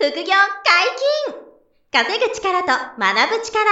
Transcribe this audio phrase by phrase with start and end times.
[0.00, 1.34] 副業解禁
[1.90, 3.64] 稼ぐ力と学ぶ力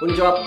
[0.00, 0.42] こんにちは。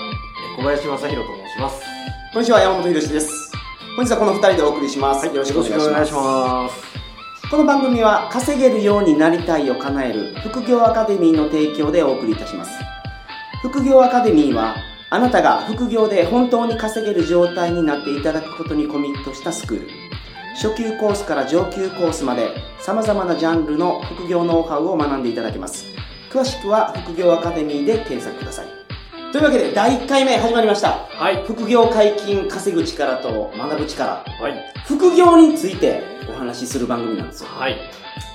[0.56, 1.84] 小林正宏と申します。
[2.32, 3.52] こんにちは、山本博史です。
[3.94, 5.24] 本日はこの二人でお送りします。
[5.24, 7.05] よろしくお願いします。
[7.48, 12.72] この番組は稼げるようになりたいを叶える副業アカデミーの提供でお送りいたします。
[13.62, 14.74] 副業アカデミーは
[15.10, 19.88] あなたが副業で本当に稼げる状態になっていただくことにコミットしたスクール。
[20.56, 25.86] 初級コースから上級コースまで様々なジャンルの副業ノウハウを学んでいただけます。
[26.30, 28.85] 詳しくは副業アカデミーで検索ください。
[29.32, 31.06] というわけで第1回目始まりました。
[31.08, 31.44] はい。
[31.44, 34.24] 副業解禁稼ぐ力と学ぶ力。
[34.24, 34.72] はい。
[34.86, 37.50] 副業についてお話しする番組なんですよ。
[37.50, 37.76] はい。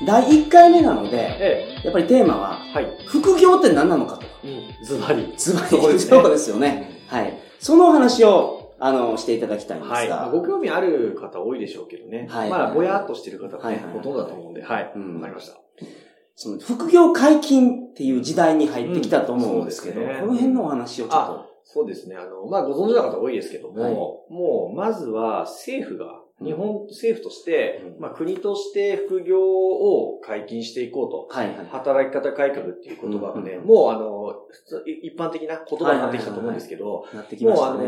[0.05, 2.73] 第1回目なので、えやっぱりテーマは、え。
[2.73, 2.98] はい。
[3.08, 4.26] 副業って何なのかと。
[4.43, 4.85] うん。
[4.85, 5.34] ズバリ。
[5.38, 7.02] つまり、そこですねそうですよね。
[7.08, 7.40] はい。
[7.60, 9.96] そのお話を、あの、していただきたいんですが。
[9.96, 10.10] はい。
[10.10, 12.27] まあご興味ある方多いでしょうけどね。
[12.30, 14.84] はいまあ、ぼやっとしてる方がはいはい、ねほとんどだと思うんで、はい。
[14.84, 15.58] わうんかりました。
[16.35, 21.51] その副業解禁っていう時代に入ってきたと思うんですけど、うんねこの辺のお話をちょっと。
[21.63, 22.15] そうですね。
[22.15, 31.27] あの、まあ、ご存知の方多いですけども、はいもう、まずは政府が、日本政府として、うんまあ、国として副業を解禁していこうと。
[31.29, 31.68] はいはい。
[31.68, 37.84] 働き方改革っていう言葉がね、うんもうあの、普通一般的な言葉になってきたと思うんですけど、もうあの。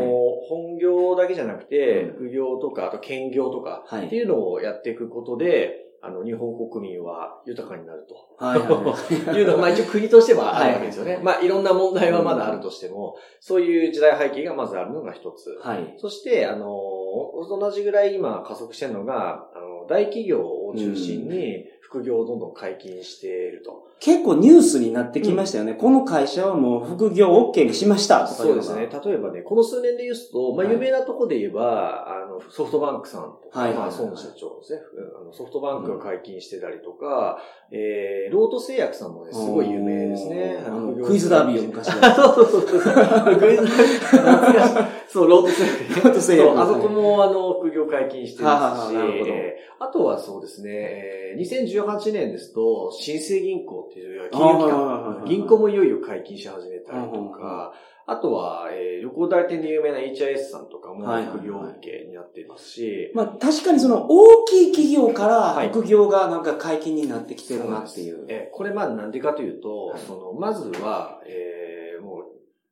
[0.48, 8.44] 本業だけじゃなくてうん、副業とか、あと兼業とか、はいっていうのをやっていくことで、あの、日本国民は豊かになると。
[8.44, 9.36] はいはいはい。
[9.40, 11.14] いうのが、まあ一応国としてはあるわけですよね。
[11.14, 15.58] はいまあいろんな問題はまだあるとしても、そういう時代背景がまずあるのが一つ。
[15.60, 15.94] はい。
[15.96, 16.66] そして、あの、
[17.48, 21.64] 同じぐらい今加速してるのが、あの、大企業を中心に
[21.94, 23.84] 副業をどんどん解禁していると。
[24.00, 25.74] 結構ニュースになってきましたよね。
[25.74, 28.88] この会社はもう副業 OK にしましたとかそうですね。
[29.04, 34.80] 例えばね、この数年で言うと、まあ、はい有名なとこで言えば、あの、ソフトバンクさんとか、はいはいはいまあ、孫社長ですね。
[35.20, 37.38] あのソフトバンクが解禁してたりとか、
[37.70, 40.64] えー、ロート製薬さんもね、すごい有名ですね。
[40.66, 42.14] あのクイズダービーを昔は。
[42.14, 43.36] そ うそうそうそう。
[43.36, 44.86] クイズダービー。
[45.08, 46.02] そう、ロート製薬ね。
[46.02, 49.04] ロート製薬あそこも、あの、副業解禁してますし、は
[49.78, 57.72] あとはそうですね、えー2018年ですと、新生銀行っていう金融機はいはいはいはい、関銀行もいよいよ解禁し始めたりとか、
[58.06, 61.38] あとは、えー旅行代理店で有名な HIS さんとかもはいはいはい。
[61.38, 65.66] 副業 OK になっていますし、まあ確かにその大きい企業かはい。
[65.66, 68.24] ら副業がなんか解禁になってきてるなっていう。
[68.28, 70.00] えーこれまあなんでかというと、はい。
[70.00, 71.63] その、まずは、えー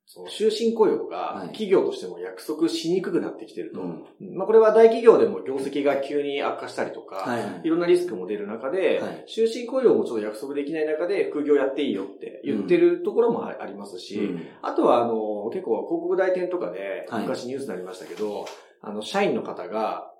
[0.05, 1.47] その終身雇用がはい。
[1.47, 3.81] 企業としても約束しにくくなってきてると。
[3.81, 4.03] うん。
[4.35, 7.69] まあこれは大企業でも業績が急に悪化したりとか、はいはいい。
[7.69, 9.25] ろんなリスクも出る中で、はい。
[9.27, 14.47] 終身雇用もちょっと約束できない中で副業やっていいよって言ってるところもあありますし、うん。
[14.61, 17.23] あとはあの、結構広告代理店とかではい。
[17.23, 18.45] 昔ニュースになりましたけど、
[18.81, 20.12] あの、社員の方が、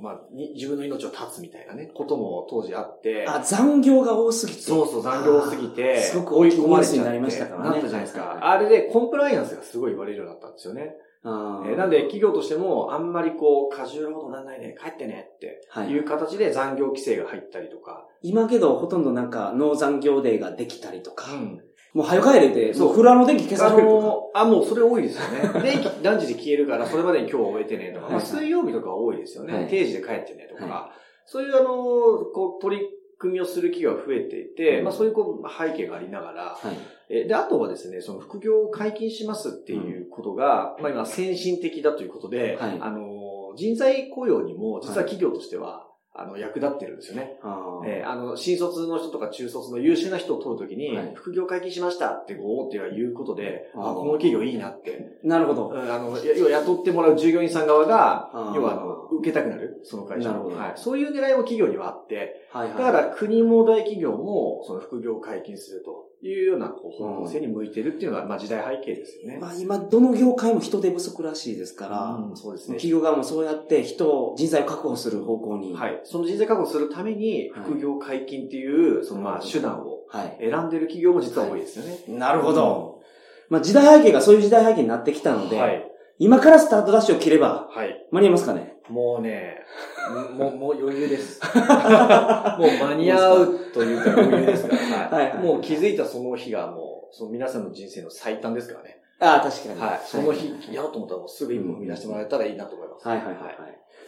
[0.00, 4.60] まあ、に自分の命を絶つみたいなね、ことも当時あって、あ、残業が多すぎて。
[4.60, 8.20] そうそう、残業多すぎて、すごく追い込まれちゃってになりましたからねなったじゃないですか。
[8.22, 10.94] はいはいあれでコンプライアンスがすごい言われるようになったんですよね。
[11.22, 18.06] えーなんで、企業としても、あんまりこう、過重労働なんないね、帰ってねってはいいう形で残業規制が入ったりとか。
[18.22, 21.60] 今けどほとんどなんかノー残業デーができたりとか、うん
[21.92, 22.94] もう早帰れて、そう。
[22.94, 25.60] フロアの電気消さあれるとあ、もうそれ多いですよね。
[25.62, 28.14] 電気何時で消えるから、それまでに今日終えてねとか、はい。
[28.14, 29.54] はいまあ、水曜日とかは多いですよね。
[29.54, 29.66] はい。
[29.66, 30.92] 定時で帰ってねとか、は
[31.26, 32.86] そういうあの、こう、取り
[33.18, 36.76] 組みをする企業が増えていて、うんまあそういうこう背景がありながら、はい。
[37.08, 42.78] えで、あとはですね、その副業を解禁しますっていうことが、まあ今先進的だということで、はい。
[42.80, 47.38] あの、人材雇用にも実は企業としては、あの、役立ってるんですよね。
[47.86, 55.18] えーあの、新卒の人とか中卒の優秀な人を取るときに、はい副業解禁しましたってこう大手が言うことで、あこの企業いいなって。
[55.22, 55.68] なるほど。
[55.70, 60.38] うんあの、や要は雇ってもらう従業員さん側が要はあの、受けたくなる、その会社の。
[60.38, 60.72] なるほどはい。
[60.76, 62.78] そういう狙いも企業にはあって、はいはい。
[62.78, 69.38] だから国も大企業も、その副業を解禁するというようなこう方向性に向いてるっていうのが、まあ時代背景ですよね。
[69.40, 72.74] まあ今、どの業界も人手不足らしいですから、うんそうですね。
[72.76, 75.74] 企業側もそうやって人を、人材を確保する方向に。。
[75.74, 75.98] はいい。
[76.04, 80.36] その人材確保するために、副業解禁っていう、そのまあ手段をはい。
[80.40, 82.18] 選んでる企業も実は多いですよね。
[82.18, 83.00] なるほど。
[83.48, 85.86] まあ時代背景がそういう時代背景になってきたので、はい。
[86.18, 88.06] 今からスタートダッシュを切ればはい。
[88.10, 88.69] 間に合いますかね？
[88.88, 89.64] もうね、
[90.36, 91.40] もう、もう余裕です。
[91.54, 95.38] もう間に合うというか余裕ですから、 はい。
[95.38, 99.00] もう気づいたその日がもう、その皆さんの人生の最短ですからね。
[99.20, 99.80] ああ、確かに。
[99.80, 100.00] はい。
[100.04, 103.06] その日、やろうと思ったらもうすぐ一歩踏み出してもらえたらいいなと思います。
[103.06, 103.54] はいはいはいはい。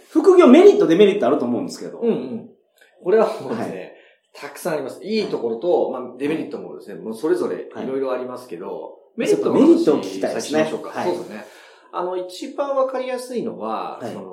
[0.08, 1.98] 副業メリット、デメリットあると思うんですけど。
[2.00, 2.50] うんうん。
[3.02, 3.96] これはもうですね、
[4.32, 5.02] たくさんあります。
[5.04, 11.44] いいところと、まあ、デメリットもですね、もうそれぞれいろいろありますけど、メリットメリットを聞きたいですねそうですね。
[11.92, 14.31] あの、一番わかりやすいのは、はいその、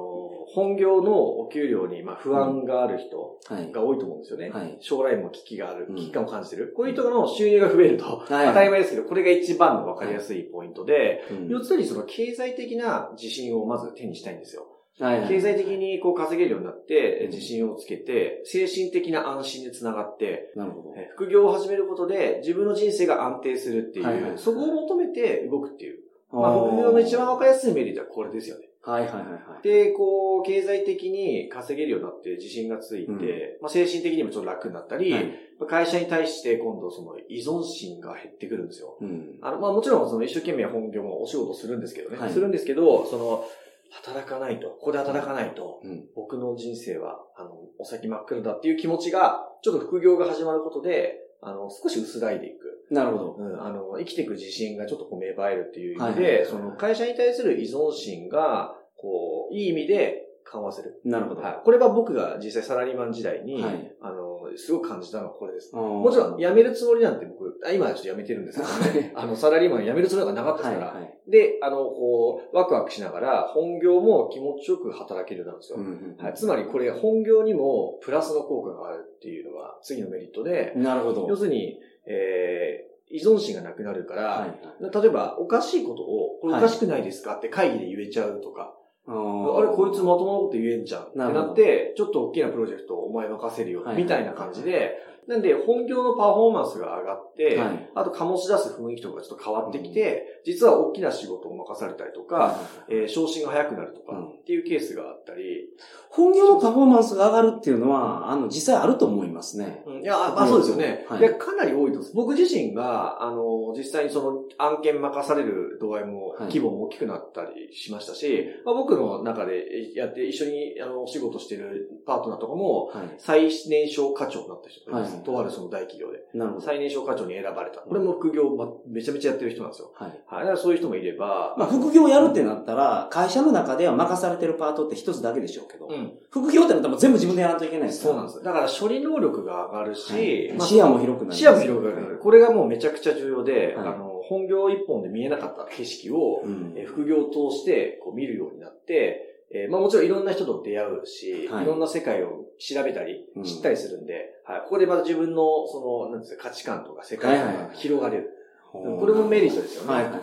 [0.53, 3.71] 本業のお給料にまあ不安がある人はい。
[3.71, 4.49] が多いと思うんですよね。
[4.49, 6.73] はい将来も危機があるう、ん危機感を感じてる。
[6.75, 14.67] こういう人の収入が増えると、はい当たり前ですけど、これが一番のわかりやすいポイントで、うん要するにその経済的な自信をまず手にしたいんですよ。
[14.99, 20.93] はいはい経済的にこう稼げるようになって、うん自信をつけて、精神的な安心でつながって、なるほど。
[20.97, 25.99] え副業を始めることで自分の人生が安定するっていう、はいはいそこを求めて動くっていう。
[26.31, 28.68] まあ、副業の一番わかりやすいメリットはこれですよね。
[28.89, 29.63] はいはいはいはい。
[29.63, 33.19] で、こう、経済的に稼げるようになって自信がついて、うん
[33.61, 35.25] まあ、精神的にもちょっと楽になったり、はい
[35.59, 38.97] まあ会社に対して今度その依存心が減ってくるんですよ。
[39.01, 39.37] うん。
[39.41, 42.17] あの、まあもちろんその一生懸命本業もお仕事するんですけどね。
[42.17, 43.45] はいするんですけど、その、
[43.91, 46.05] 働かないと、ここで働かないと、うん。
[46.15, 52.85] 僕の人生は、あの、お先真っ暗だっていう気持ちが、ちょっと副業が始まることで、あの、少し薄らいでいく。
[52.91, 53.35] なるほど。
[53.37, 60.99] うん、あの、生きていく自信がちょっとこう芽生えるっていう意味で、はいはいはいその会社に対する依存心が、こう、いい意味で緩和する。
[61.05, 61.41] なるほど。
[61.41, 61.61] はい。
[61.63, 65.75] これは僕が実際サラリーマン時代に、はいあの、すごく感じたのはこれです。
[65.75, 69.13] ももちろん、辞めるつもりなんて僕、あ今はちょっと辞めてるんですけどね。
[69.15, 70.91] あの、サラリーマン辞めるつもりがなかったですから。
[70.91, 71.31] はいはい。
[71.31, 75.77] で、あの、こう、ワクワクしながら、本業も気持ちよく働けるようになるんですよ。
[75.77, 81.27] うんうんはい、つまりこれ、本業にもプラスの効果があるっていうのが次のメリットで、なるほど。
[81.29, 85.01] 要するに、えー、依存心がなくなるから、はいはい。
[85.01, 88.75] 例えば、おかしいことを、これおかしくないですかって会議で言えちゃうとか、
[89.09, 91.01] ああれ、こいつまともなこと言えんじゃん。
[91.03, 93.83] ってなって、ちょっと大きなプロジェクトをお前任せるよ。
[93.83, 97.89] はい、みたいな感じで、なんで、本業のパフォーマンスが上がって、はい。
[97.93, 102.59] あと醸し出す雰囲気とかがちょっと変わってきて、実は大きな仕事を任されたりとか、
[102.89, 104.27] えー昇進が早くなるとかうん。
[104.29, 105.69] っていうケースがあったり、
[106.09, 109.83] 本業のパフォーマンスが上がるっていうのは、あの、実際あると思いますね。
[109.85, 110.01] うん。
[110.01, 111.05] いや、あまあそうですよね。
[111.07, 111.37] はい。
[111.37, 112.15] かなり多いと思います。
[112.15, 123.15] 僕自身が、あの、実際にその案件任される度合いも、はい規模も大きくなったりしましたし、まあ、僕の中でやって一緒にあのお仕事してるパートナーとかも、はい。
[123.17, 125.15] 最年少課長になった人がいます。
[125.15, 126.19] はいとあるその大企業で。
[126.33, 126.65] なるほど。
[126.65, 127.81] 最年少課長に選ばれた。
[127.81, 129.91] これも副業、ま、めちゃめちゃやってる人なんですよ。
[129.95, 130.09] はい。
[130.27, 130.39] はい。
[130.41, 136.13] だからそういう人もいれば、まあ、副業やるってなったら、会社の中では任されてるパートって一つだけでしょうけど、うん。
[136.29, 138.03] 副業ってなったら全部自分でやらないといけないです。
[138.03, 138.43] そうなんです。
[138.43, 141.35] だから処理能力が上がるし、まあはい視野も広くなる。
[141.35, 142.19] 視野も広くなる。
[142.19, 146.43] これがもうめちゃくちゃ重要で、はいあの、本業一本で見えなかった景色を、
[146.85, 158.29] 副業を通してこう見るようになって、えーまあもちろんいろんな人と出会うし、はいい、ろんな世界を調べたりうん、知ったりするんで、はい、ここでまた自分の、その、なんですか、価値観とか世界観がはいはいはい広がれる。
[158.71, 159.93] これもメリットですよね。
[159.93, 160.21] はいはいはい。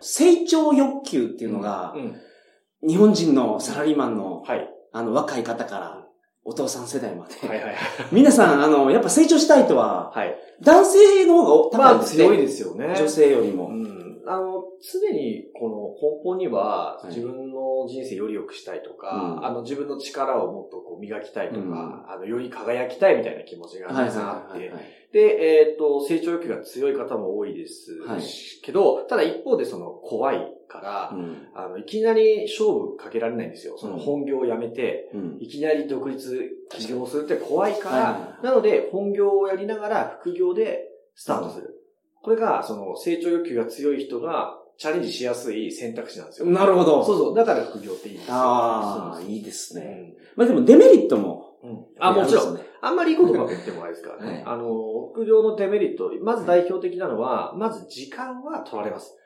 [0.00, 2.88] 成長欲求っていうのがう、ん。
[2.88, 4.68] 日本人のサラリーマンの、はい。
[4.92, 6.06] あの、若い方から、
[6.46, 7.46] お父さん世代まで。
[7.46, 7.74] はいはい。
[8.12, 10.34] 皆さん、あの、やっぱ成長したいとは、はい。
[10.62, 12.24] 男性の方がまあ高いですね。
[12.24, 12.94] 強いですよね。
[12.96, 13.66] 女性よりも。
[13.66, 14.22] うん。
[14.28, 24.82] あの、常にこの根本にははい自分の人生より良くしたいとか、うんあの自分の力をもっとこう磨きたいとか、うんあのより輝きたいみたいな気持ちがはいたくさんあって、はいはい。
[25.12, 28.20] で、えっ、と、成長欲が強い方も多いですはい
[28.62, 31.48] けど、ただ一方でその怖いから、うん。
[31.54, 33.76] あの、いきなり勝負かけられないんですよ。
[33.78, 35.38] その本業を辞めて、うん。
[35.40, 41.74] いきなり独立起業するって怖いから、なので本業をやりながら副業でスタートする。
[42.22, 46.46] これが、その成長欲求が強い人がチャレンジしやすい選択肢なんですよ。
[46.46, 47.04] なるほど。
[47.04, 47.34] そうそう。
[47.34, 48.34] だから副業っていいんですよ。
[48.34, 50.14] ああ、いいですね。
[50.34, 51.58] まあでもデメリットも。
[51.62, 51.84] うん。
[51.98, 52.54] あ、もちろん。
[52.54, 52.60] ん。
[52.80, 54.32] あんまりいいことばっか言ってもないですからね。
[54.32, 59.16] はいあの、副業のデメリット、まず代表的なのは、まず時間は取られます。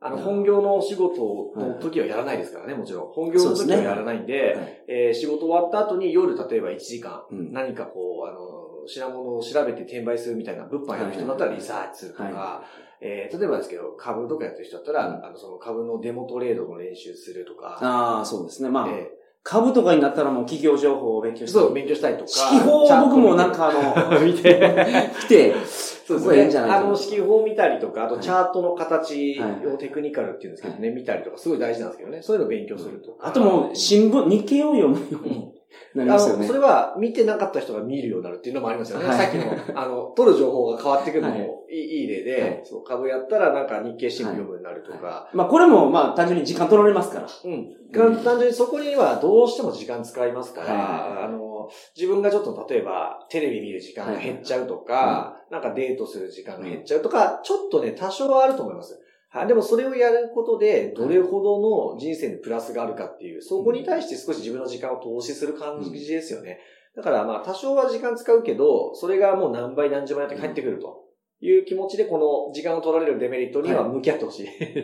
[0.00, 0.22] あの、うん。
[0.22, 3.12] 本業のお仕事の時はやらないですからね、もちろん。
[3.12, 4.84] 本業の時はやらないんで、はい。
[4.88, 12.64] えー仕事終わった後に夜、例えば1時間、うん何かこう、あの、品物を調べて転売するみたいな物販やる人だったらリサーチするとか、は
[13.00, 15.24] えー例えばですけど、株とかやってる人だったら、うん。
[15.24, 18.70] あの、その株のデモトレードの練習するとか、ああ、そうですね。
[18.70, 19.10] まあ、え
[19.48, 21.58] 株とかになったらもう企業情報を勉強して。
[21.58, 22.30] ーそう、勉強したりとか。
[22.52, 24.60] 指揮法を僕もなんかあの、見て、
[25.22, 32.18] 来て、そうここがいいんじゃないかなあの、指揮法を見たりとか、あとはいチャートの形はいをテクニカルっていうんですけどね、見たりとか、すごい大事なんですけどね。
[32.20, 33.28] そういうのを勉強するとか。
[33.28, 35.47] あともう新聞、日経を読むように
[35.94, 36.52] なりますよねそ。
[36.52, 39.06] れは見てなかった人が見るようになるっていうのもありますよね。
[39.06, 47.28] はいさっきの、あの、取る情報が変わってくるのはいもいいいい例で、はいそう株やったらなんか日経新聞読むようになるとか、まあこれもまあ単純に時間取られますから。
[47.44, 47.78] うん。
[47.92, 59.00] 単純にそこにはどうしても時間使いますから、はいあの、自分がちょっと例えばテレビ見る時間が減っちゃうとか、なんかデートする時間が減っちゃうとか、ちょっとね、多少はあると思います。
[59.30, 59.46] はい。
[59.46, 66.58] でもそれをやることで、どれほどの人生にプラスがあるかっていう、そこに対して少し自分の時間を投資する感じですよね。
[66.96, 71.08] だからまあ多少は時間使うけど、それがもう何倍何十倍やって帰ってくると。
[71.40, 74.46] いう気持ちでこの時間を取られるデメリットには向き合ってほしい。
[74.74, 74.82] で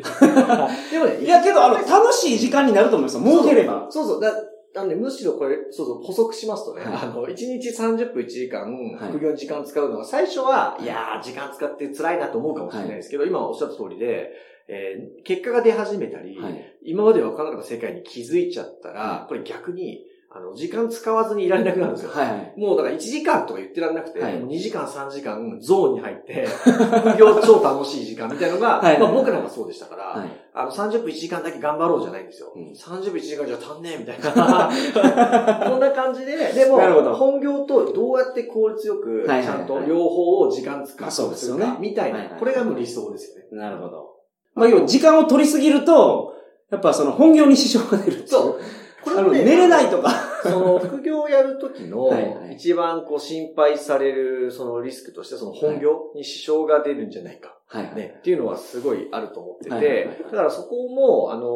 [1.00, 3.24] もね、いや、けど、あの、楽しい時間になると思いますよ。
[3.24, 3.88] 儲ければ。
[3.90, 4.20] そうそう。
[4.20, 4.32] だ
[4.74, 6.94] なんで、むしろこれ、そうそう、補足しますとね、はい。
[6.94, 9.12] あの、1日30分1時間、はい。
[9.12, 10.84] 副業に時間使うのは、最初は、い。
[10.84, 14.32] やー、時間使って辛いなと思うかもしれないですけど、今おっしゃった通りで、
[14.66, 16.76] えー結果が出始めたり、はい。
[16.82, 20.04] 今まで分からなかった世界に気づいちゃったら、これ逆に、
[20.36, 22.10] あの、時間使わずにいられなくなるんですよ。
[22.10, 22.54] はいはい。
[22.56, 30.28] もうだから1時間とか言ってらんなくて、はいもう2時間3時間ゾーンに入って、副業超楽しい時間みたいなのが、はいまあ僕らがそうでしたから、はい。
[30.52, 32.52] あの30分1時間だけ頑張ろうじゃないんですよ。
[32.52, 34.70] うん30分1時間じゃ足んねえみたいな。
[35.70, 36.78] こんな感じで、でも
[37.14, 43.44] 本業とどうやって効率よく、ちゃんと両方を時間使うですよねみたいな、これがもう理想ですよね。
[43.52, 44.14] なるほど。
[44.54, 46.34] まあ、要は時間を取りすぎると、
[46.72, 48.26] やっぱその本業に支障が出る。
[48.26, 48.83] そう。
[49.04, 50.10] こあの、寝れないとか。
[50.42, 52.10] その、副業をやるときの
[52.52, 57.58] 一番こう心配される、そのリスクとして、その本業に支障が出るんじゃないか。
[57.66, 57.96] はいはい。
[57.96, 61.46] ね、っていうのはすごいあると思ってて、だからそこも、あの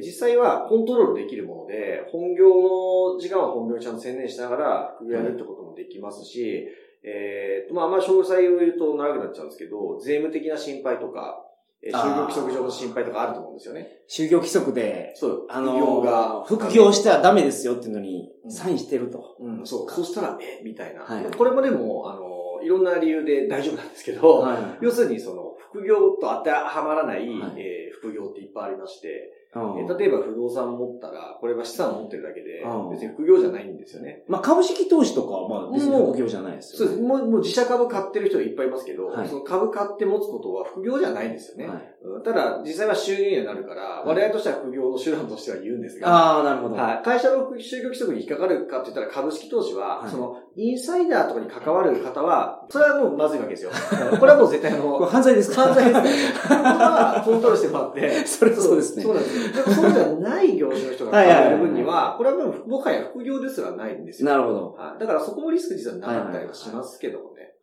[0.00, 2.48] ー実際はコントロールできるもので、本業
[3.14, 6.68] の時間は本業にちゃんと専念しながら、副業やるってこともできますし、
[7.02, 11.45] えーと、まあ、あんまり詳細を言うと長くなっちゃうんですけど、税務的な心配とか、
[11.86, 14.02] えー就業規則上の心配とかあると思うんですよね。
[14.08, 18.50] 就業規則で、そう、あの副業が、副業してはダメですよっていうのにう、ん。
[18.50, 19.36] サインしてると。
[19.40, 21.02] うん、そう、そしたら、え、みたいな。
[21.02, 21.24] はい。
[21.36, 24.58] これもでも、あのーいろんな理由で大丈夫なんですけど、はい。
[24.80, 27.52] 要するにその、副業と当てはまらない、はい。
[27.58, 34.24] えー副業っていっぱいありまして、う例えば不動産持ったら、これは資産を持ってるだけでうん、別に副業じゃないんですよね。
[34.28, 37.00] まあ、株式投資とかは、まあ、別に副業じゃないですよ、そうです。
[37.02, 41.66] もうもう自社株買ってる人いっぱいいますけど、はいその株買って持つことは副業じゃないんですよね。
[41.66, 41.95] はい。
[42.14, 46.74] うんただ、実際は収入にはなるから、い我々としては副業の手段としては言うんですが、ああ、なるほど。
[46.76, 53.70] はい、会社の就業規則に引っかかるかって言ったら株式投資は、はいその、インサイダーとかに関わる方は、それはもうまずいわけですよ。
[54.18, 55.62] これはもう絶対あの、これ犯罪ですか？
[55.62, 56.10] 犯罪ですね。
[56.48, 59.64] これはコントロールしてもらって、 それはそうですねそうなんですよ。
[59.64, 64.30] でもそうじゃない業種の人がはいはいはい考える分には、これはもう、もはや副業ですらないんですよ。
[64.30, 64.72] なるほど。
[64.78, 67.55] はいだからそこもリスク実はなかったりはしますけどもね。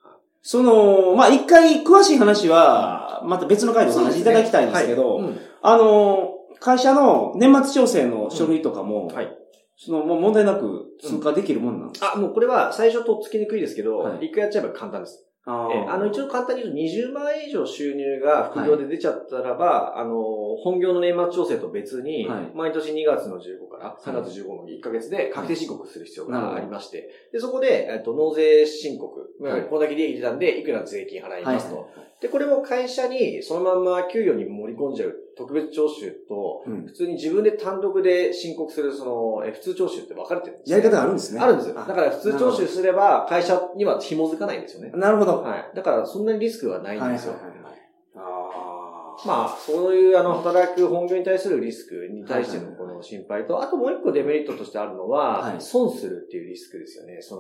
[0.44, 5.24] はいその、まあ、一回詳しい話は、また別の回でお話しいただきたいんですけど、はい。
[5.24, 5.40] うん。
[5.62, 9.38] あの、会社の年末調整の書類とかも、はい。
[9.78, 14.26] その、もう問題なく通過できるもんなんですか、あ、もうこれは最初とっつきにくいですけど、はい。
[14.28, 15.26] 一回やっちゃえば簡単です。
[15.46, 15.86] あえ。
[15.86, 15.94] ー。
[15.94, 20.24] あの、一応簡単に言うと20万円以上収入が副業で出ちゃったらば、あの、
[20.64, 22.52] 本業の年末調整と別に、はい。
[22.54, 29.62] 毎年2月の15から3月15の1ヶ月で確定申告する必要がありまして、で、そこで、えっと、納税申告、はい。
[29.64, 31.78] これだけ利益出たんで、いくら税金払いますと。
[31.78, 31.88] はい。
[32.22, 41.40] で、これも会社にそのまんま給与に盛り込んじゃう特別徴収と、うん普通に自分で単独で申告するその、え普通徴収って分かれてるんですやり方があるんですね。
[41.40, 41.76] あるんですよ。
[41.76, 44.92] だあから普通徴収すれば会社には紐づかないんですよね。
[44.96, 45.42] なるほど。
[45.42, 45.72] はい。
[45.76, 47.34] だからそんなにリスクはないんですよ。
[47.34, 47.74] はいはいはいはい
[48.16, 57.22] あーまあ、そういうあの、働く本業に対するリスクに対してのこの心配と、あともう一個デメリットとしてあるのは、はい損するっていうリスクですよね。
[57.22, 57.36] そ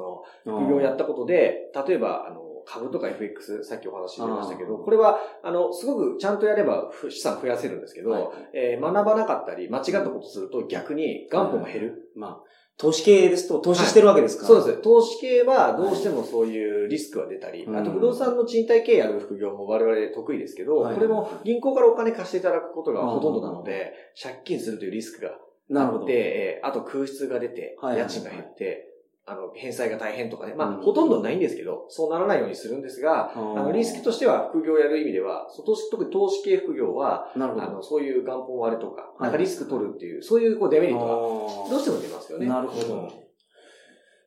[0.46, 8.24] の、副業をやったことで、例えば、あの、株とか FX、さっきお話し出ましたけど、これは、あの、すごくちゃんとやればふ資産増やせるんですけど、はい。
[8.54, 12.12] えー学ばなかったり、間違ったことすると逆に元本が減る。
[12.16, 12.38] まあ、
[12.78, 14.48] 投資系ですと投資してるわけですから。
[14.48, 14.82] そうです。
[14.82, 20.96] 投資系はどうしてもそういうリスクは出たり、はいあと不動産の賃貸経営やる副業も我々得意ですけど、はい。
[20.96, 25.32] これも銀行からお金貸していただくことがほとんどなので、借金するというリスクが
[25.70, 26.02] なるほど。
[26.02, 28.10] あって、えーあと空室が出て、はいはいはい。
[28.10, 28.93] 家賃が減って、
[29.26, 30.54] あの、返済が大変とかね。
[30.54, 37.66] まあ、うんほとんどないんですけど、そうならないようにするんですが、ああの、リスクとしては副業をやる意味では、そ投資特に投資系副業は、なるほど。
[37.66, 42.48] あの、そういう元本割れとか、いなんかリスク取るっていう、そういうこうデメリットがあどうしても出ますよね。
[42.48, 43.10] なるほどうん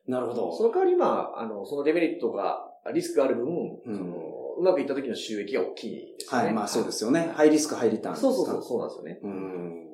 [0.07, 0.55] なるほど。
[0.55, 2.63] その代わり、まあ、あの、そのデメリットが、
[2.93, 3.45] リスクがある分、
[3.85, 4.15] うんその
[4.57, 6.45] うまくいった時の収益が大きいですよね。
[6.47, 7.29] はい、まあそうですよね。
[7.35, 8.15] ハイリスク、ハイリターン。
[8.15, 9.19] そうそうそう、そうなんですよね。
[9.21, 9.87] うん。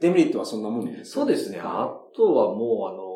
[0.00, 1.20] デメリットはそんなもんですか？
[1.20, 1.58] そうですね。
[1.60, 3.09] あとはもう、あの、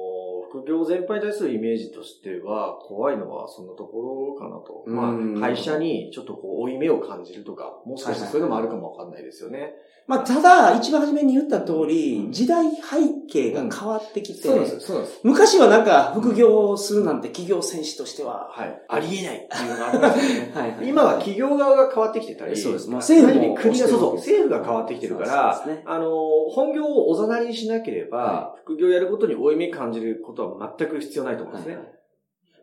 [0.54, 4.84] 副業全般に対するイメージとしては、怖いのはそんなところかなと。
[4.86, 9.74] うんまあ、会社にちょっとこう、負い目を感じるとか、もしかしたらそういうのもあるかもわかんないですよね。
[10.06, 14.80] まあ、ただ、一番初めに言った通り、時代背景が変わってきて、そうです。
[14.80, 15.20] そうです。
[15.22, 18.82] 昔はなんか、副業するなんて企業戦士としては、はい。
[18.88, 20.52] ありえないっていうのがありますよね。
[20.54, 26.10] はいはい今は企業側が変わってきてたり、そうですまあ政府国が、そうそう、政府が変わってきてるから、ねあの、
[26.50, 31.78] 本業をおざなりにしなければ、は副業をやることに負い目感じることは全く必要ないと思うんですね。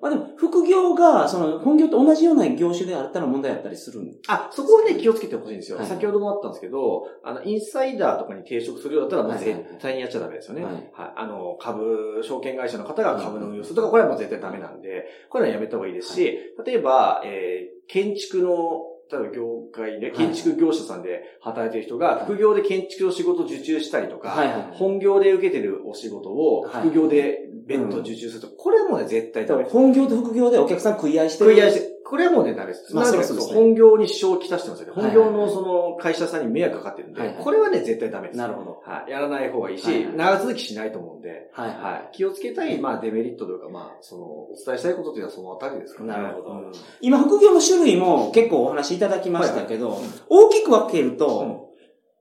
[0.01, 5.77] まあでも、副業が、その、本業と同じような業種であったら問題あったりするんあ、そこはね、気をつけてほしいんですよ。
[5.77, 5.87] はい。
[5.87, 9.63] 先ほどもあったんですけど、あの、インサイダーとかに抵触するようだったら、もうはいはいはい。
[9.63, 10.63] 絶対にやっちゃダメですよね。
[10.63, 10.79] ははい。
[10.79, 10.81] い。
[11.15, 24.71] あの、株、証券会社の方が株の運用するとか、これはもう絶対ダメなんで、これはやめた方がいいですし、例えば、えー、建築の、例えば業界で、建築業者さんで働いてる人が、副業で建築の仕事を受注したりとか、はいはいはい。
[24.71, 26.89] 本業で受けてるお仕事を、はい。
[26.89, 29.63] 副業で別途受注すると、これはもうね、絶対ダメ。
[29.63, 31.51] 本業と副業でお客さん食い合いしてる。
[31.51, 32.93] 食い合いして、これはもうね、ダメです。
[32.93, 34.93] まあそ本業に支障をきたしてますよね。
[34.93, 38.37] 本業のその会社さんに迷惑かかってるんで、これはね、絶対ダメです。
[38.37, 38.81] なるほど。
[38.85, 39.11] はい。
[39.11, 42.09] やらない方がいいし、長続きしないと思うんで、はいははい。
[42.11, 46.09] 気をつけたい、まあ、デメリットというか、まあ、その、お伝えしたいことというのはそのあたりですかね。
[46.09, 46.71] なるほど。
[46.99, 49.97] 今、副業の種類も結構お話しいただきましたけど、
[50.27, 51.69] 大きく分けるうんと、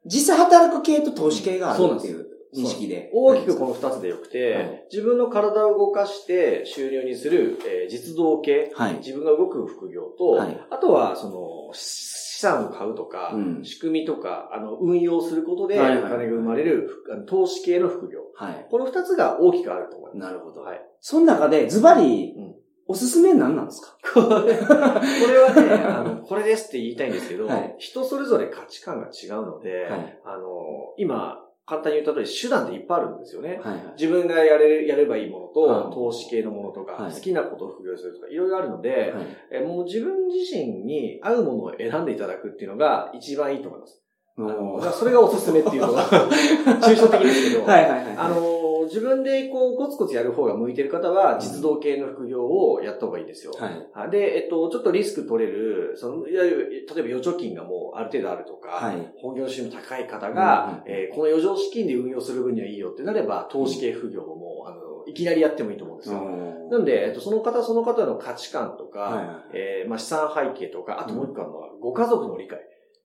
[0.06, 3.10] 実際働く系と投資系があるっていう認識で。
[3.12, 8.94] 大きくこの二つでよくて、はい自分の体を動かして収入にする、えー実動系、はい。
[8.98, 16.88] 自分が動く副業と、はいあとは、その、資産を買うとか、うん仕組みとか、あの、運用することで、お金が生まれる、
[17.28, 18.20] 投資系の副業。
[18.34, 18.66] はい。
[18.70, 20.32] この二つが大きくあると思います。
[20.32, 20.62] なるほど。
[20.62, 20.80] はい。
[21.00, 22.54] その中で、ズバリうん、
[22.88, 23.96] おすすめ何なんですか？
[24.14, 33.60] こ れこれはね、あの、これですって言いたいんですけど、はい人それぞれ価値観が違うので、はいあの、今、簡単に言った通り手段っていっぱいあるんですよね。
[33.62, 33.80] はいはい。
[33.96, 44.02] 自分がやれる、やればいいものと、はい投資系のものとか、はい好きなことを副業するとか、いろいろあるので、はいえもう自分自身に合うものを選んでいただくっていうのが一番いいと思います。
[44.36, 46.02] あのそれがおすすめっていうのが、
[46.82, 48.16] 抽象的ですけど、はいはいはい。
[48.16, 53.52] あの、自分でこう、コツコツやる方が向いてる方は、実動系の副業をやった方がいいんですよ。
[53.58, 53.88] はい。
[53.92, 66.18] はいで、えっと、ちょっとリスク取れる、その、いわゆる、例えば預貯金がもうある程度あるとか、はい本業収入高い方が、うんえーこの余剰資金で運用する分にはいいよってなれば、投資系副業ももう、あの、いきなりやってもいいと思うんですよ。
[66.18, 72.60] うんなんで、えっと、その方その方の価値観とか、はいはいえーまあ、資産背景とか、あともう一個あるのは、ご家族の理解。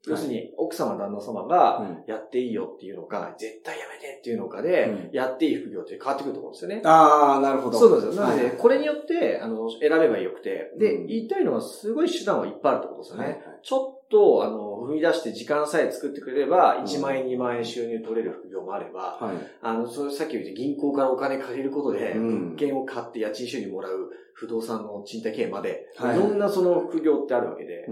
[0.07, 6.81] 要するに、奥様、旦那様が、やっていいよっていうのか、絶対やめてっていうのかで、やっていい副業って変わってくると思うんですよね。
[6.83, 7.79] ああ、なるほど。
[7.79, 8.24] そうなんですよ。
[8.24, 13.41] なので、はいこれによって、あの、選べばよくて、で、うん言いたいのは、すごい手段はいっぱいあるってことですよね。
[13.62, 16.84] ちょっと、あの、踏み出して時間さえ作ってくれれば、うん。
[16.84, 19.38] 1万円、2万円収入取れる副業もあれば、はい。
[19.62, 22.49] あの、それさっき言った銀行からお金借りることで、うん。
[22.51, 26.17] 物件を買って家賃収入もらう不動産の賃貸経営まで、はい。
[26.17, 27.88] いろんなその副業ってあるわけで、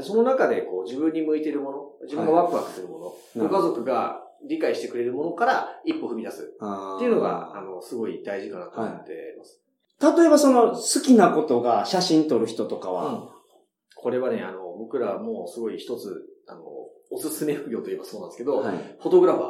[0.00, 6.42] その中でこう自分に向いているもの、自分がワクワクするもの、はいご家族が理解してくれるものから一歩踏み出す。
[6.42, 9.60] っていうのが、あの、すごい大事かなと思っています。
[10.18, 13.28] 例えばその好きなことが写真撮る人とかは、うん。
[13.94, 16.62] これはね、あの、僕らもすごい一つ、あの、
[17.10, 18.76] おすすめ副業といえばそうなんですけど、はい。
[19.00, 19.44] フォトグラファ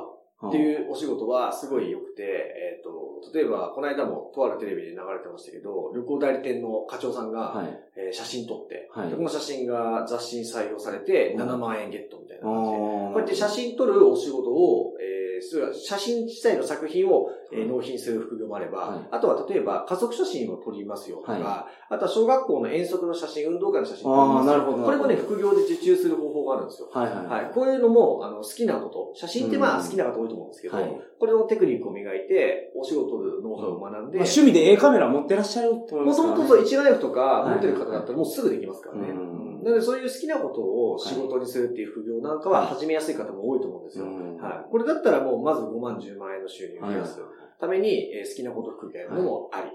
[0.45, 0.61] ーってう。
[0.61, 2.93] いうお仕事はすごい良くて、えっ、と、
[3.33, 7.81] 例えば、この間もとあるテレビで流れてましたけど、旅行代理店の課長さんが、はい。
[7.97, 26.89] えー写真撮って、はいでこの写真が雑誌に採用されて、7万円ゲットみたいな感じで、ここうやって写真撮るお仕事を、えー、写真自体の作品を、えー納品する副業もあれば、はいあとは例えば家族写真を撮りますよとか、はあとは小学校の遠足の写真、運動会の写真撮りますあーなるほどこれもね、副業で受注する方法があるんですよ。
[26.93, 27.27] はいはい。
[27.27, 27.55] はい。
[27.55, 29.13] こういうのも、あの、好きなこと。
[29.15, 36.29] 写真ってまうんあ好きな方多いと思うんですけど、はいこれのテクニックを磨いて、お仕事のノウハウを学んで、まあ趣味で A カメラ持ってらっしゃると思いまもすね。
[36.35, 39.09] ともとそう、一眼レフとかはい持ってる方だったらもうすぐできますからね。
[39.11, 44.07] うんなのでそういう好きなことを仕事にするっていう副業なんかははい始めやすい方も多いと思うんですよ。
[44.07, 44.71] うんはい。
[44.71, 47.21] これだったらもうまず5万、10万円の収入を増やす
[47.61, 49.71] ために、えー好きなことを副業やるのもあり。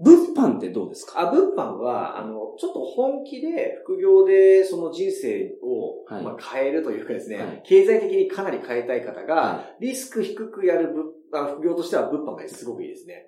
[0.00, 1.20] 物販ってどうですか？
[1.28, 13.26] あ、物販は、あの、ちょっと本気で副業でその人生を、はいまあ、変えるというかですね、はい経済的にかなり変えたい方が、はリスク低くやる物あ副業としては物販がすごくいいですね。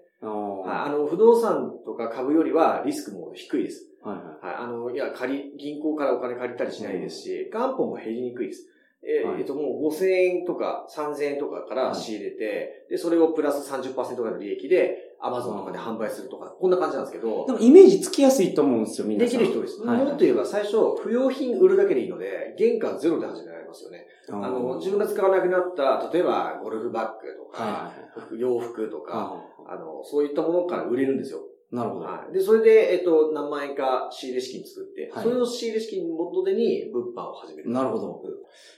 [0.86, 3.86] あの、不動産とか株よりはリスクも低いです。
[4.04, 4.46] はいはい。
[4.46, 8.68] はい、あの、いや、借り、銀行からお金借りたりしないですし、元本も減りにくいです。
[9.06, 19.40] えーはいえっと、もう5000円とか3000円とかから仕入れて、で、それをプラス30%ぐらいの利益で、アマゾンとかで販売するとか、こんな感じなんですけどで、もイメージつきやすいと思うんですよ、皆でさん。
[19.40, 19.82] きる人です。
[19.82, 24.06] はいもっと言えば最初、不要品売るだけでいいので、原価ゼロで始められますよね。
[24.30, 27.92] あの、自分が使わなくなった、例えば、ゴルフバッグとか、はいは
[28.36, 29.34] い洋服とか、
[29.66, 31.40] ああの、そういったものから売れるんですよ。
[31.74, 32.04] ーなるほど。
[32.04, 32.32] はい。
[32.32, 37.70] で、それで、えっと、何万円か仕入れ資金作って、はいそれを仕入れ資金元手に物販を始める。
[37.70, 38.32] なるほどうん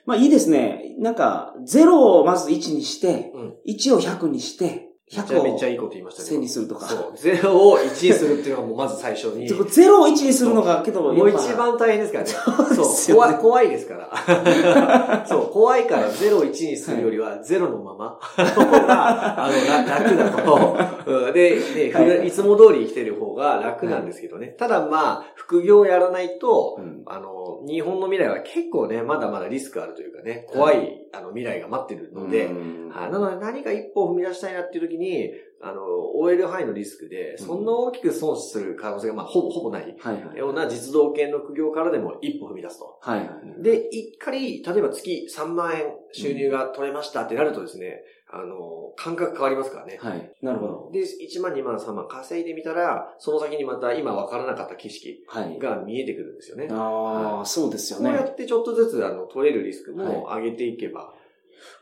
[0.06, 0.94] まあいいですね。
[0.98, 6.31] なんか、0をまず1にして、うん1を100にして、めちゃめちゃいいこと言いましたね。
[6.31, 6.88] 1000にするとか。
[6.88, 7.14] そう。
[7.14, 9.47] 0を1にするっていうのがもうまず最初に。
[9.55, 12.31] 0を1にするのが、けど、もう一番大変ですからね。
[12.75, 12.85] そう。
[12.85, 15.25] よね怖い、怖いですから。
[15.27, 18.19] そう、怖いから0を1にするよりは0のまま。
[18.37, 20.77] あの、ら楽だと。
[21.07, 24.57] うんで、ね、いはいいつも通り生きてる方が楽なんですけどね。
[24.59, 33.11] ただまあ、副業をやらないと、うんあの、日本の未来は結構ね、まだまだリスクあるというかね、怖い、あの、未来が待ってるので、うんはい。
[33.11, 35.30] なので何か一歩踏み出したいなっていう時に、
[35.61, 35.82] あの、
[36.16, 39.96] OL 範囲のリスクで、そんな大きく損する可能性が、まあ、ほぼ、ほぼない。
[39.98, 40.38] はいはい。
[40.38, 42.98] ような実動系の苦行からでも一歩踏み出すと。
[43.00, 43.62] はいはい。
[43.62, 49.98] で、一回、例えば月3万円収入が取れましたってなるとですね、あの、感覚変わりますからね。
[50.00, 50.30] はい。
[50.42, 50.90] なるほど。
[50.92, 55.59] で、1万、2万、3万稼いでみたら、その先にまた今分からなかった景色はい。
[55.59, 56.68] が見えてくるんですよね。
[56.70, 58.28] ああ、そうですよこうやね。
[58.30, 61.14] ってちょっとずつあの取れるリスクも上げていけば。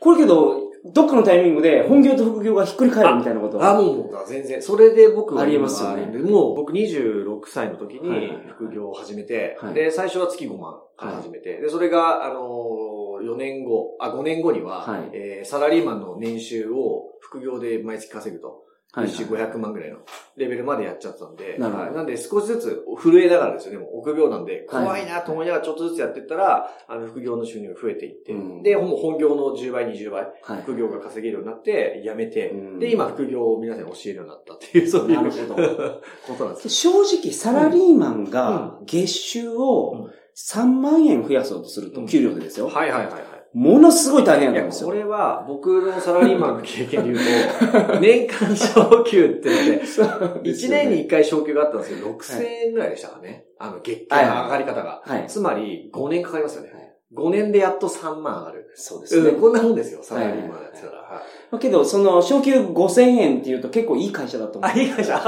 [0.00, 3.70] これけど、どっかのタイミングで本業と副業がひっくり返るみたいなことは。
[3.70, 4.60] あ、もう、もう全然。
[4.60, 18.63] それで僕はありえますよねもう僕26歳の時に副業を始めて、はいで、最初は月5万から始めて、で、それが、あのー、4年後、あ、5年後には、はいえーサラリーマンの年収を副業で毎月稼ぐと。
[18.94, 19.98] はい年収500万ぐらいの
[20.36, 21.84] レベルまでやっちゃってたんで、なるほど。
[21.84, 21.94] はい。
[21.94, 23.72] なんで少しずつ震えながらですよ。
[23.72, 28.62] ね、もう臆病なんで、はい怖いなと思いながらちょっとずつやっていったら、あの、副業の収入が増えていって、うん。
[28.62, 30.62] で、もう本業の10倍、20倍、はい。
[30.62, 32.78] 副業が稼げるようになって、辞めて、うん。
[32.78, 35.54] で、今副業を皆さんに教えるようになったっていう、そういうなるほど
[36.28, 36.68] ことなんです。
[36.68, 42.68] 正直、サラリーマンが月収を3万円増やそうとすると、うん給料でですよ。
[42.68, 43.22] はいはいはいはい。
[43.54, 44.88] ものすごい大変なんですよ。
[44.88, 53.46] これは僕のサラリーマンの経験で言うと、年間昇給って言って、 そうです1よね年に1回昇給があったんですけど、6000円ぐらいでしたからね。
[53.60, 55.02] あの、月給の上がり方が。
[55.04, 55.24] はい。
[55.28, 56.72] つまり、5年かかりますよね。
[56.72, 58.72] はい5年でやっと3万上がる。
[58.74, 59.40] そうですねうん、。
[59.40, 61.03] こんなもんですよ、サラリーマンやってたら。
[61.54, 64.70] はいまあけど、その、昇給5000円っていうと結構いい会社だと思う。
[64.70, 65.20] あ、いい会社。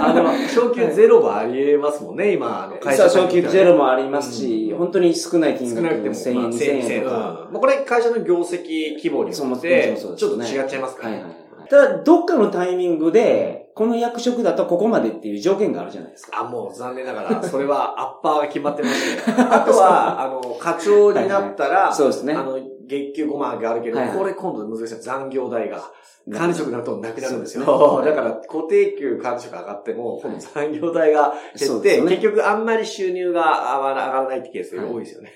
[0.00, 7.48] あの、昇給ゼロもあり得ますもんね、今、あの、会社そう昇給ゼロもありますし、うん本当に少ない金額少なくても、1000まあ円、2000円とうんか。
[7.52, 11.14] まあ、これ会社の業績規模によって、ちょっと違っちゃいますからね。
[11.16, 11.68] はいはいはい。
[11.68, 16.40] ただ、どっかのタイミングで、この役職だとここまでっていう条件があるじゃないですか。
[16.40, 19.30] あ、もう残念ながら、それはアッパーが決まってまして。
[19.30, 22.42] あとは、 あの、課長になったら、そうですねあ。
[22.42, 25.92] の、月給5万上がるけど、はいはいこれ今度難しい残業代が。
[26.30, 27.64] 管理職になるとなくなるんですよ。
[27.64, 35.32] すねだから、固定給管理職上がっても、今度残業代が減って、そうですよね結局あんまり収入が上がらないってケースが多いですよね。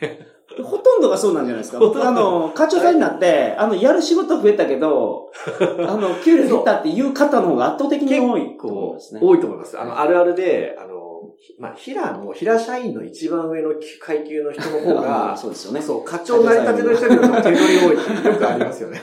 [0.63, 1.79] ほとんどがそうなんじゃないですか。
[1.79, 5.31] 僕、あの、課長さんになって、あの、やる仕事増えたけど、
[5.89, 8.43] あの、給料減ったっていう方の方が圧倒的に多い
[9.15, 9.21] ね。
[9.21, 9.81] 多いと思います。
[9.81, 11.12] あの、あるあるで、あの、ひ
[11.59, 15.83] まあ、平の、平社員の一番上の階級の人の方 あが、そうですよね。
[15.83, 19.01] そう、課長なりたての人よりも手取り多いってよくありますよね。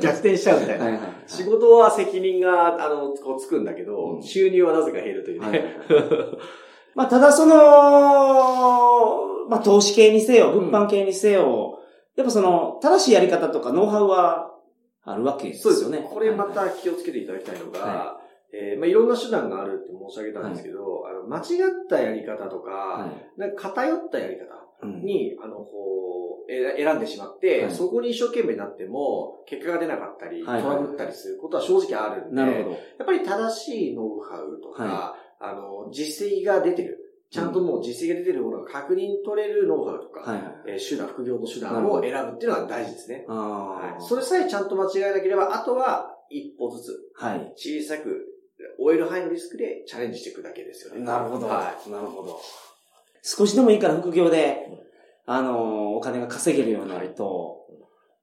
[0.00, 0.98] 逆転しちゃうみたいな。
[1.26, 5.76] 仕事は責任が、あの、こうつくんだけど、うん収入はなぜか減るというね。
[6.94, 7.54] まあ、ただその、
[9.48, 11.78] まあ、投資系にせよ、物販系にせよ、
[12.16, 14.50] やっぱその、正しいやり方とかノウハウは
[15.04, 16.08] あるわけですそうですよね。
[16.10, 18.20] これまはいた気をつけていただきたいのが、は
[18.52, 21.42] えーまあ、いろんな手段があるって申し上げたんですけど、あの間違っ
[21.88, 24.44] たやり方とか、はいなんか偏ったやり方
[24.82, 32.70] うんに、あの、こう、え選んでしまって、はいそこに一生懸命になっても、結果が出なかったり、はいトラブったりすることは正直あるんで、なるほど。
[32.70, 37.02] やっぱり正しいノウハウとか、はあの、実績が出てる。
[37.28, 40.54] ちゃんともう実績が出てるものが確認取れるノウハウとか、はいはい。
[40.68, 43.24] えー手段、副業の手段を選ぶっていうのが大事ですね。
[43.26, 47.52] はい、それさえちゃんと間違えなければ、あとは一歩ずつはい。
[47.56, 48.24] 小さく、
[48.78, 51.04] 終える範囲のリスクでチャレンジしていくだけですよね。
[51.04, 51.46] なるほど。
[51.46, 52.40] はなるほど。
[53.22, 54.68] 少しでもいいから副業で、
[55.26, 57.66] あの、お金が稼げるようになると、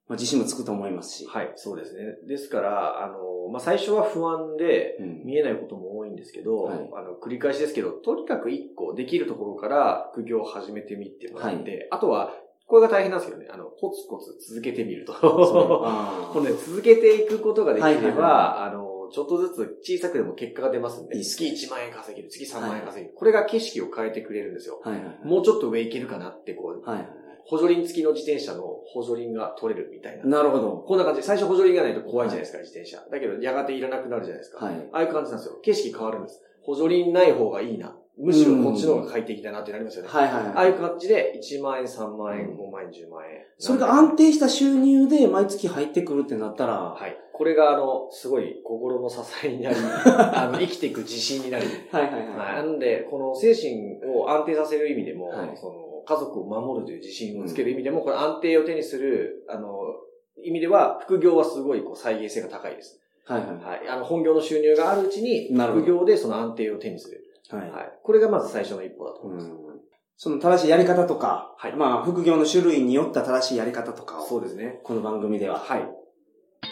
[0.08, 1.28] まあ、自信もつくと思いますしい。。
[1.28, 2.18] はい、そうですね。
[2.28, 12.34] ですから、あの、まあ、最初は不安で、うん見えないことも多いんですけど、はいあの、繰り返しですけど、とにかく一個できるところから副業を始めてみてもらって、あとは、
[12.68, 15.14] これが大変なんですけどね、あの、コツコツ続けてみると。
[15.14, 23.16] そうあ このね、続けていくことができれば、はいはいはあの、ちょっとずつ小さくでも結果が出ますんで、月1万円稼げる、月3万円稼げる。
[23.16, 24.82] これが景色を変えてくれるんですよ。
[25.24, 26.84] もうちょっと上行けるかなって、こう、
[27.46, 30.26] 補助輪付きの自転車の補助輪が取れるみたいな。
[30.26, 30.84] なるほど。
[30.88, 33.04] こんな感じで、最初補助輪がないと怖いじゃないですか、自転車。
[33.12, 34.66] だけど、やがていらなくなるじゃないですか。
[34.66, 34.76] はい。
[34.92, 35.60] ああいう感じなんですよ。
[35.62, 36.42] 景色変わるんです。
[36.62, 37.96] 補助輪ない方がいいな。
[38.18, 40.10] むしろこっちの方が快適だなってなりますよね。
[40.10, 40.54] はいはいはい。
[40.54, 43.42] ああいう感じで、1万円、3万円、5万円、10万円。
[43.58, 47.18] それが安定した収入で毎月入ってくるってなったら、はい。
[47.32, 51.66] これが、あの、すごい心の支えになり、 あの、生きていく自信になり。
[51.92, 52.38] はいはいはい。
[52.38, 52.56] はい。
[52.58, 59.80] なので、この精神を安定させる意味でも、はいその、家族を守るという自信をつける意味でも、これ安定を手にする、あの、
[60.44, 63.02] 意味では、副業はすごいこう再現性が高いです。
[63.26, 63.50] はいはい。
[63.50, 63.88] はい。
[63.90, 67.24] あの、本業の収入があるうちに、副業でその安定を手にする。
[67.52, 67.72] はい。
[67.72, 67.92] はい。
[68.04, 69.48] これがまず最初の一歩だと思います。
[69.48, 69.64] うん
[70.16, 74.80] その正しいやり方とか、はいまあ、副業の種類によった正しいやり方とかを、そうですね。
[74.84, 75.90] この番組でははい。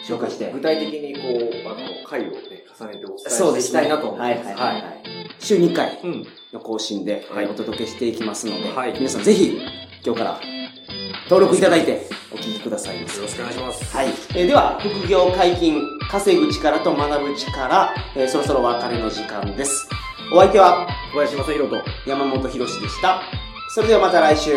[0.08, 0.60] 紹介して具。
[0.60, 2.38] 体的にこう、あの、回をね、
[2.78, 4.46] 重ねてお伝えしていきたいなと思います。
[4.46, 5.02] はいはいはい、はい。
[5.40, 6.26] 週2回うん。
[6.52, 9.58] の更新で、はいえーお届けしていきますので、はい皆さんぜひ、
[10.04, 10.40] 今日から
[11.28, 13.94] 登録いただいてお聞きくださいよろしくお願いします。
[13.96, 14.06] はい。
[14.06, 19.88] えーでは、副業解禁、稼ぐ力と学ぶ力、えーそろそろお別れの時間です。
[20.30, 23.22] お相手は小林正宏と、山本博史でした。
[23.70, 24.52] それではまた来週。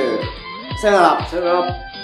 [0.81, 1.27] さよなら。
[1.27, 1.94] さよなら。